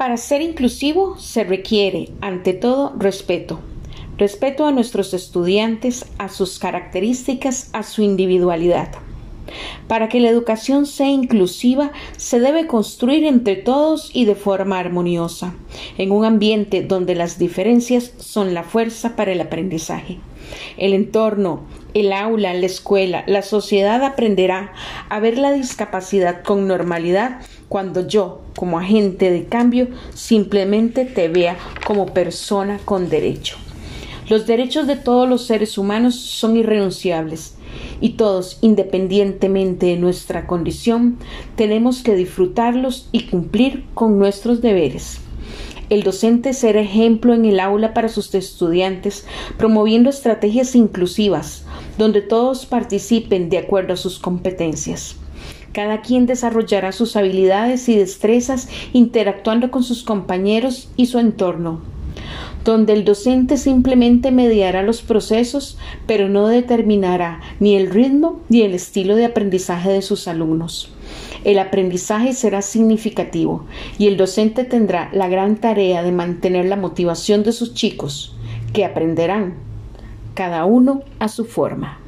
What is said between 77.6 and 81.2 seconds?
chicos, que aprenderán, cada uno